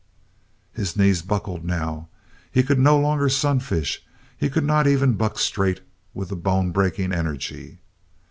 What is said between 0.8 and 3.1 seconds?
knees buckled now. He could no